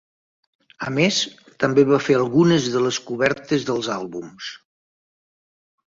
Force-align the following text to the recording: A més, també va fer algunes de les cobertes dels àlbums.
A 0.87 0.93
més, 0.95 1.19
també 1.65 1.85
va 1.91 2.01
fer 2.07 2.17
algunes 2.21 2.71
de 2.79 2.83
les 2.87 3.01
cobertes 3.13 3.71
dels 3.71 3.95
àlbums. 4.01 4.53